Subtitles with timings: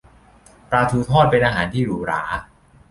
[0.69, 2.21] ปลาทูทอดเป็นอาหารที่หรูหรา